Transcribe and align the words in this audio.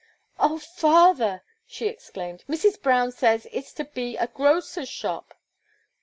"Oh, 0.39 0.57
father!" 0.57 1.43
she 1.67 1.87
exclaimed, 1.87 2.43
"Mrs. 2.49 2.81
Brown 2.81 3.11
says 3.11 3.45
it's 3.51 3.71
to 3.73 3.85
be 3.85 4.17
a 4.17 4.25
grocer's 4.25 4.89
shop." 4.89 5.35